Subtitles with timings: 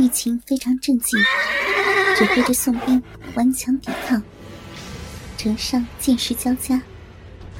[0.00, 1.20] 玉琴非常震惊，
[2.16, 3.02] 指挥着宋兵
[3.34, 4.22] 顽强抵抗。
[5.36, 6.80] 城上箭石交加，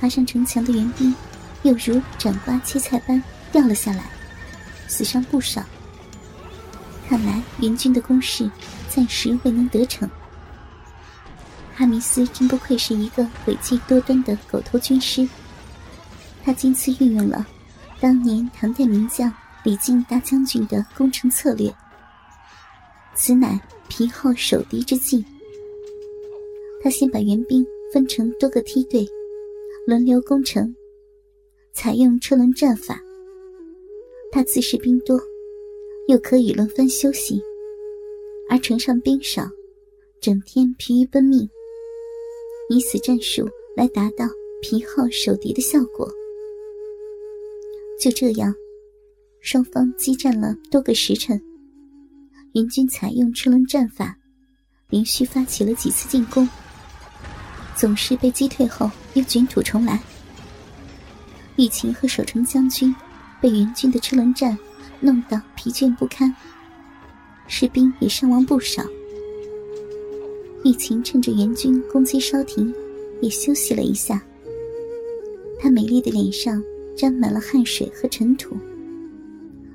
[0.00, 1.14] 爬上城墙的援兵
[1.64, 3.22] 又如斩瓜切菜般
[3.52, 4.04] 掉了下来，
[4.88, 5.62] 死伤不少。
[7.06, 8.50] 看来援军的攻势
[8.88, 10.08] 暂时未能得逞。
[11.76, 15.28] 哈密斯真不愧是一个诡计多端的狗头军师，
[16.42, 17.46] 他今次运用了
[18.00, 19.30] 当年唐代名将
[19.62, 21.74] 李靖大将军的攻城策略，
[23.14, 25.24] 此乃皮厚守敌之计。
[26.82, 29.06] 他先把援兵分成多个梯队，
[29.86, 30.74] 轮流攻城，
[31.72, 33.00] 采用车轮战法。
[34.32, 35.20] 他自恃兵多。
[36.08, 37.40] 又可以轮番休息，
[38.48, 39.48] 而城上兵少，
[40.20, 41.48] 整天疲于奔命，
[42.68, 44.26] 以此战术来达到
[44.60, 46.10] 疲耗守敌的效果。
[48.00, 48.52] 就这样，
[49.38, 51.40] 双方激战了多个时辰，
[52.54, 54.16] 援军采用车轮战法，
[54.88, 56.48] 连续发起了几次进攻，
[57.76, 60.00] 总是被击退后又卷土重来。
[61.56, 62.94] 玉琴和守城将军
[63.40, 64.58] 被援军的车轮战。
[65.02, 66.30] 弄得疲倦不堪，
[67.46, 68.84] 士兵也伤亡不少。
[70.62, 72.70] 玉琴趁着援军攻击稍停，
[73.22, 74.22] 也休息了一下。
[75.58, 76.62] 她美丽的脸上
[76.94, 78.54] 沾满了汗水和尘土，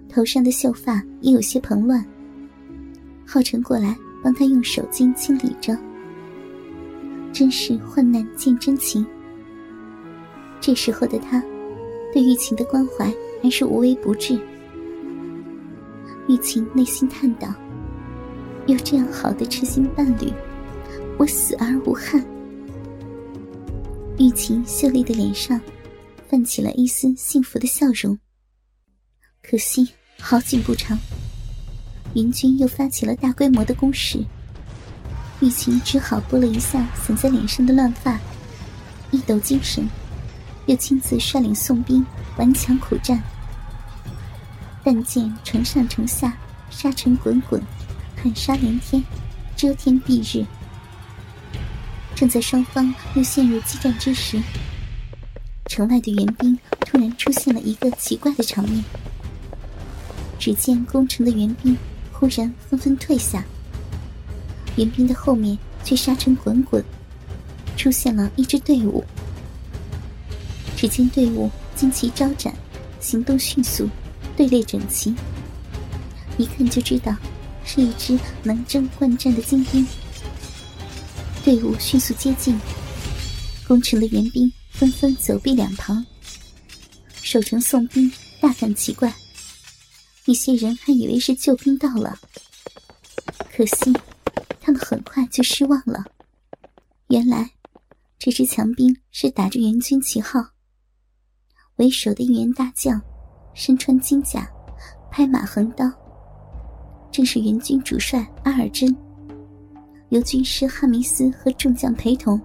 [0.08, 2.06] 头上的秀发也有些蓬乱。
[3.26, 5.78] 浩辰过来帮他用手巾清理着，
[7.34, 9.06] 真是患难见真情。
[10.62, 11.44] 这时候的他，
[12.14, 14.40] 对玉琴的关怀还是无微不至。
[16.28, 17.53] 玉琴内心叹道
[18.68, 20.31] ：“有这样好的痴心伴侣，
[21.20, 22.26] 我死而无憾。”
[24.18, 25.59] 玉琴秀丽的脸上
[26.28, 28.18] 泛起了一丝幸福的笑容。
[29.44, 29.88] 可惜
[30.20, 30.98] 好景不长，
[32.16, 34.20] 援军又发起了大规模的攻势。
[35.42, 38.18] 玉琴只好拨了一下散在脸上的乱发，
[39.12, 39.88] 一抖精神，
[40.66, 42.06] 又亲自率领宋兵
[42.38, 43.22] 顽强苦战。
[44.81, 46.38] 但见城上城下
[46.70, 47.62] 沙尘滚滚，
[48.16, 49.04] 喊杀连天，
[49.58, 50.46] 遮天蔽日。
[52.16, 54.42] 正在双方又陷入激战之时，
[55.66, 58.81] 城外的援兵突然出现了一个奇怪的场面。
[60.40, 61.75] 只见攻城的援兵
[62.25, 63.46] 忽然纷纷退下，
[64.78, 66.84] 援兵的后面却沙尘滚滚，
[67.78, 69.03] 出现了一支队伍。
[70.75, 72.52] 只见队伍旌旗招展，
[73.00, 73.88] 行动迅速。
[74.36, 75.16] 队列整齐，
[76.40, 77.16] 一看就知道
[77.63, 79.86] 是一支能征惯战的精兵。
[81.44, 82.59] 队伍迅速接近，
[83.68, 86.03] 攻城的援兵纷纷走避两旁。
[87.22, 88.12] 守城宋兵
[88.42, 89.13] 大感奇怪，
[90.25, 92.18] 一些人还以为是救兵到了，
[93.56, 93.94] 可惜
[94.59, 96.03] 他们很快就失望了。
[97.09, 97.52] 原来
[98.18, 100.44] 这支强兵是打着援军旗号，
[101.75, 103.02] 为首的一员大将。
[103.53, 104.46] 身穿金甲，
[105.09, 105.90] 拍马横刀，
[107.09, 108.94] 正是援军主帅阿尔真。
[110.09, 112.38] 由军师哈密斯和众将陪同，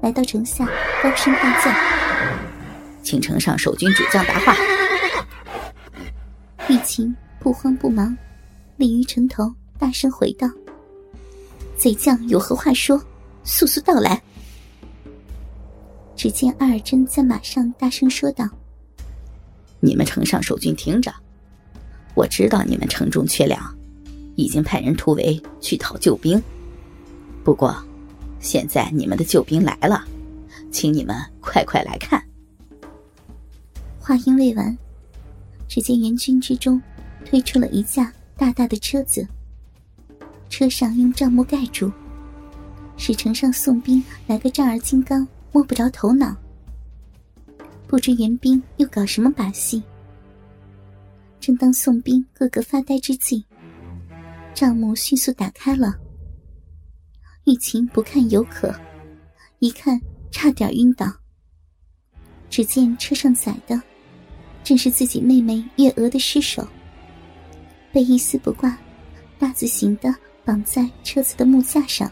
[0.00, 0.66] 来到城下，
[1.02, 1.70] 高声大叫
[3.04, 4.54] ：“请城上守军主将答话。”
[6.68, 8.16] 玉琴不慌不忙，
[8.76, 10.48] 立于城头，大声回道
[11.78, 13.00] ：“贼将有何话说？
[13.44, 14.20] 速速到来。”
[16.16, 18.48] 只见阿尔真在马上大声说道。
[19.78, 21.14] 你们城上守军听着，
[22.16, 23.62] 我知道你们城中缺粮，
[24.34, 26.42] 已经派人突围去讨救兵。
[27.44, 27.76] 不过，
[28.40, 30.04] 现在你们的救兵来了，
[30.72, 32.20] 请你们快快来看。
[34.00, 34.76] 话音未完，
[35.76, 36.80] 只见援军之中
[37.22, 39.28] 推出了一架大大的车子，
[40.48, 41.92] 车上用帐幕盖住，
[42.96, 46.34] 使城上宋兵来个丈二金刚摸不着头脑。
[47.86, 49.82] 不知援兵又搞什么把戏？
[51.40, 53.44] 正当宋兵个个发呆之际，
[54.54, 55.94] 帐幕迅速打开了。
[57.44, 58.74] 玉琴不看犹可，
[59.58, 60.00] 一看
[60.30, 61.12] 差点晕倒。
[62.48, 63.78] 只见车上载的，
[64.66, 66.66] 正是自己妹妹月娥的尸首，
[67.92, 68.76] 被一丝不挂，
[69.38, 70.12] 大字形的
[70.44, 72.10] 绑在车子的木架上。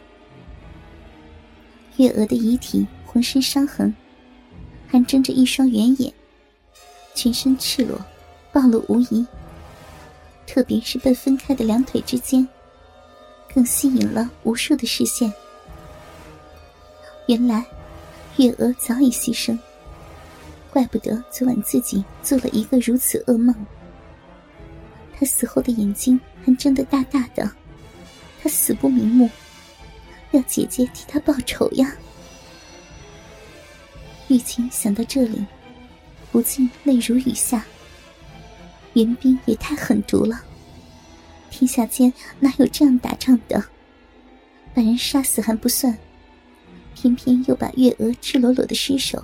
[1.96, 3.92] 月娥的遗体浑身伤痕。
[4.86, 6.14] 还睁着一双圆眼，
[7.16, 7.98] 全身赤裸，
[8.52, 9.26] 暴露无遗。
[10.46, 12.46] 特别是被分开的两腿之间，
[13.52, 15.32] 更吸引了无数的视线。
[17.26, 17.66] 原来，
[18.36, 19.58] 月娥早已牺牲，
[20.74, 23.54] 怪不得昨晚自己做了一个如此噩梦。
[25.16, 27.48] 他死后的眼睛还睁得大大的，
[28.42, 29.30] 他死不瞑目，
[30.32, 31.94] 要姐姐替他报仇呀！
[34.26, 35.46] 玉琴想到这里，
[36.32, 37.64] 不禁泪如雨下。
[38.94, 40.42] 袁冰也太狠毒了，
[41.50, 43.62] 天下间哪有这样打仗的？
[44.74, 45.96] 把人杀死还不算，
[46.96, 49.22] 偏偏又把月娥赤裸裸的尸首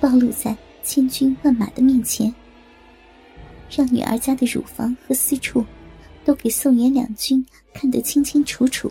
[0.00, 0.56] 暴露在
[0.86, 2.32] 千军万马的面前，
[3.68, 5.66] 让女儿家的乳房和私处
[6.24, 7.44] 都给宋元两军
[7.74, 8.90] 看得清清楚楚，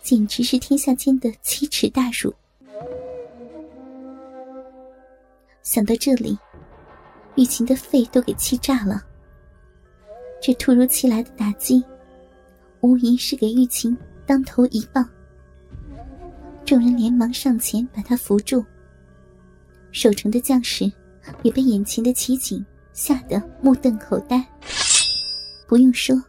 [0.00, 2.32] 简直是天下间的奇耻大辱。
[5.64, 6.38] 想到这里。
[7.36, 9.02] 玉琴的肺都给气炸了。
[10.38, 11.82] 这突如其来的打击，
[12.82, 15.08] 无疑是给玉琴当头一棒。
[16.62, 18.62] 众人连忙上前把她扶住。
[19.92, 20.90] 守城的将士
[21.42, 24.44] 也被眼前的奇景吓得目瞪口呆。
[25.68, 26.20] 不用说，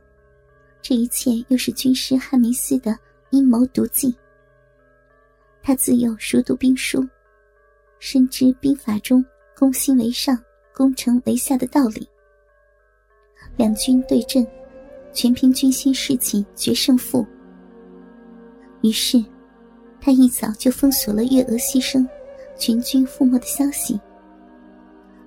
[0.82, 2.96] 这一切又是军师汉弥斯的
[3.32, 4.16] 阴谋毒计。
[5.64, 7.04] 他自幼熟读兵书，
[7.98, 9.26] 深知兵法中
[9.58, 10.38] 攻心为上。
[10.76, 12.10] 攻城为下的道理。
[13.58, 14.44] 两军对阵，
[15.14, 17.24] 全凭军心士气决胜负。
[18.82, 19.24] 于是，
[20.02, 22.04] 他一早就封锁了月娥牺牲、
[22.58, 24.00] 全军覆没的消息。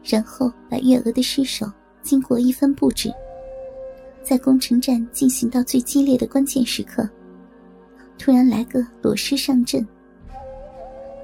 [0.05, 1.67] 然后把月娥的尸首
[2.03, 3.13] 经过一番布置，
[4.23, 7.09] 在攻城战进行到最激烈的关键时刻，
[8.17, 9.87] 突然来个裸尸上阵，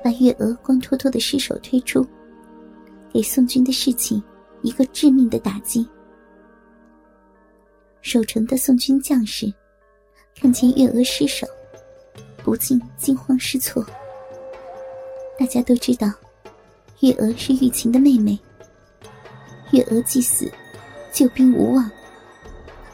[0.03, 2.05] 把月娥光秃秃的尸首推出。
[3.13, 4.23] 给宋军的士气
[4.63, 5.87] 一个致命的打击。
[8.01, 9.53] 守城的宋军将士
[10.35, 11.47] 看见月娥尸首，
[12.43, 13.87] 不禁惊慌失措。
[15.43, 16.09] 大家都知道，
[17.01, 18.39] 月娥是玉琴的妹妹。
[19.73, 20.49] 月娥既死，
[21.13, 21.91] 救兵无望。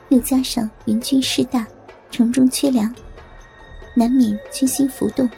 [0.09, 1.67] 又加上援军势大，
[2.11, 2.91] 城中缺粮，
[3.93, 5.29] 难免军心浮动。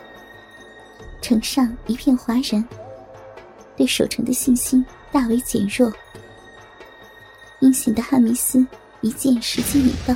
[1.21, 2.65] 城上一片哗然。
[3.77, 5.93] 对守城的信心大为减弱。
[7.59, 8.65] 阴险的汉密斯
[9.01, 10.15] 一见时机已到，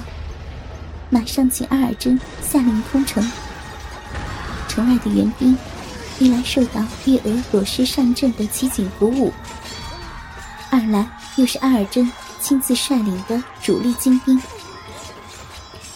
[1.11, 3.21] 马上请阿尔真下令攻城。
[4.69, 5.59] 城外的援兵
[6.19, 9.33] 一来受到月娥裸尸上阵的奇景鼓舞，
[10.71, 14.41] 二来又是阿尔真亲自率领的主力精兵，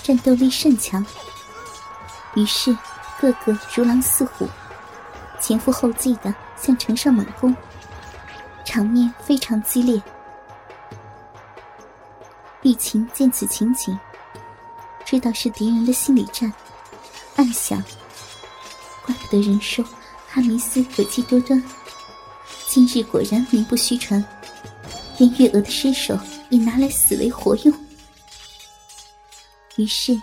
[0.03, 1.05] 战斗力甚强。
[2.35, 2.77] 于是
[3.21, 4.49] 个个如狼似虎，
[5.41, 6.35] 前赴后继的。
[6.61, 7.55] 向城上猛攻，
[8.65, 10.03] 场面非常激烈。
[12.63, 13.97] 玉琴见此情景，
[15.05, 16.53] 知道是敌人的心理战，
[17.37, 17.81] 暗想：
[19.07, 19.85] 怪不得人说
[20.31, 21.61] 哈弥斯诡计多端，
[22.69, 24.23] 今日果然名不虚传，
[25.17, 26.17] 连月娥的尸首
[26.51, 27.75] 也拿来死为活用。
[29.77, 30.21] 于是，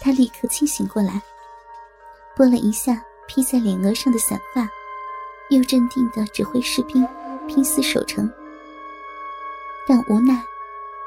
[0.00, 1.20] 他立刻清醒过来，
[2.34, 4.66] 拨了一下披在脸额上的散发。
[5.50, 7.06] 又镇定的指挥士兵
[7.46, 8.28] 拼死守城，
[9.86, 10.42] 但无奈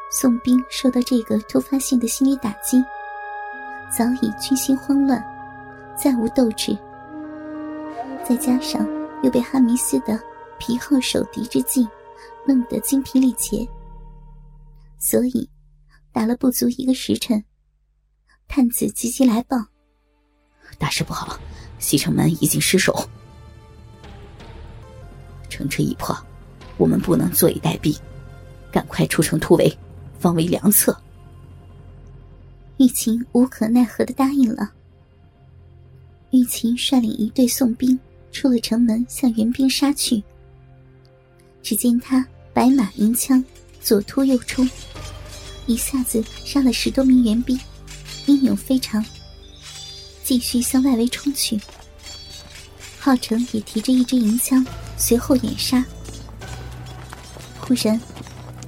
[0.10, 2.82] 宋兵受到这个突发性的心理打击，
[3.92, 5.22] 早已军心慌乱，
[6.02, 6.78] 再无斗志。
[8.28, 8.88] 再加上
[9.24, 10.20] 又被哈弥斯的
[10.60, 11.88] 皮厚守敌之计
[12.46, 13.68] 弄得精疲力竭，
[15.00, 15.50] 所以
[16.12, 17.44] 打了不足一个时辰，
[18.48, 19.58] 探子急急来报：
[20.78, 21.40] 大事不好，
[21.80, 22.96] 西城门已经失守。
[25.50, 26.16] 城池已破，
[26.78, 27.98] 我们不能坐以待毙，
[28.72, 29.76] 赶快出城突围，
[30.20, 30.96] 方为良策。
[32.78, 34.72] 玉琴无可奈何的答应了。
[36.32, 38.00] 玉琴率领一队宋兵
[38.32, 40.24] 出了城门，向援兵杀去。
[41.62, 43.44] 只见他白马银枪，
[43.82, 44.70] 左突右冲，
[45.66, 47.60] 一下子杀了十多名援兵，
[48.26, 49.04] 英勇非常。
[50.24, 51.60] 继续向外围冲去。
[53.00, 54.66] 浩成也提着一支银枪。
[55.02, 55.82] 随后掩杀。
[57.58, 57.98] 忽然，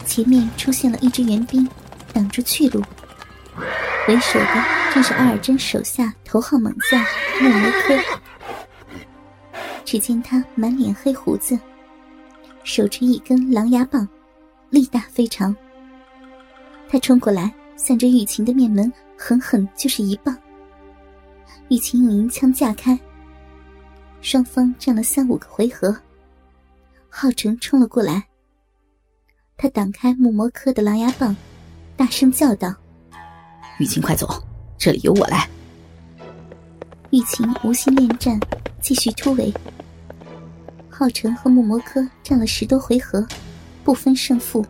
[0.06, 1.68] 前面出现了一支援兵，
[2.14, 2.82] 挡住去路。
[4.08, 7.06] 为首的正是阿尔真手下头号猛将
[7.42, 8.21] 穆摩科。
[9.92, 11.60] 只见他满脸黑胡子，
[12.64, 14.08] 手持一根狼牙棒，
[14.70, 15.54] 力大非常。
[16.90, 20.34] 他冲过来，向着玉琴的面门狠狠就是一棒。
[21.68, 22.98] 玉琴用银枪架开，
[24.22, 25.94] 双方战了三五个回合。
[27.10, 28.24] 浩成冲了过来，
[29.58, 31.36] 他挡开木魔科的狼牙棒，
[31.98, 32.74] 大声叫道
[33.78, 34.26] ：“玉琴，快走，
[34.78, 35.50] 这里由我来。”
[37.12, 38.40] 玉琴无心恋战，
[38.82, 39.54] 继续突围。
[41.02, 43.26] 浩成和木魔科战了十多回合，
[43.84, 44.64] 不分胜负。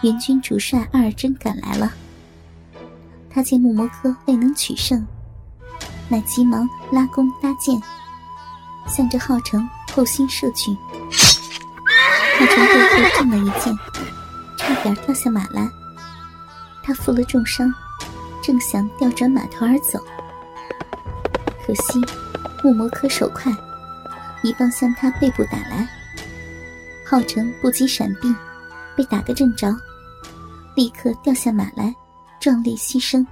[0.00, 1.92] 援军主帅阿尔真赶来了。
[3.28, 5.06] 他见木魔科未能取胜，
[6.08, 7.78] 乃急忙拉弓搭箭，
[8.88, 10.74] 向着浩成后心射去。
[12.38, 13.78] 浩成背后中了一箭，
[14.56, 15.68] 差点掉下马来。
[16.82, 17.70] 他负了重伤，
[18.42, 20.02] 正想调转马头而走，
[21.66, 22.00] 可惜
[22.64, 23.54] 木魔科手快，
[24.46, 25.88] 一棒向他背部打来。
[27.04, 28.32] 浩成不及闪避，
[28.96, 29.74] 被打个正着，
[30.76, 31.94] 立刻掉下马来，
[32.40, 33.26] 壮烈牺牲。